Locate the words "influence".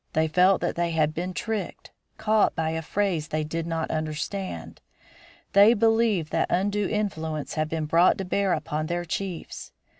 6.89-7.53